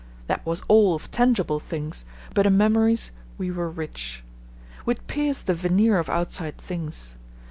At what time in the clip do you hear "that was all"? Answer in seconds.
0.25-0.95